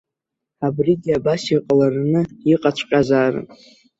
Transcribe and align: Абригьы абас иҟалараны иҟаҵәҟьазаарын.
Абригьы 0.65 1.11
абас 1.19 1.43
иҟалараны 1.55 2.21
иҟаҵәҟьазаарын. 2.53 3.45